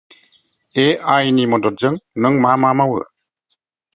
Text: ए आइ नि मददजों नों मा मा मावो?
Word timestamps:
ए 0.83 0.85
आइ 1.15 1.33
नि 1.35 1.45
मददजों 1.51 1.93
नों 2.25 2.33
मा 2.47 2.55
मा 2.65 2.71
मावो? 2.81 2.99